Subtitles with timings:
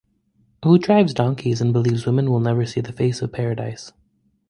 [0.63, 3.91] Who drives donkeys and believes women will never see the face of paradise.